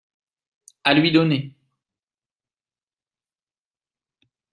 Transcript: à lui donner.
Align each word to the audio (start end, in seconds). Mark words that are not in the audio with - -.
à 0.83 0.95
lui 0.95 1.11
donner. 1.11 1.53